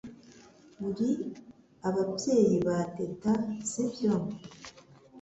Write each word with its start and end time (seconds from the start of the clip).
Uri 0.87 1.09
ababyeyi 1.87 2.55
ba 2.65 2.77
Teta 2.95 3.31
sibyo 3.69 4.13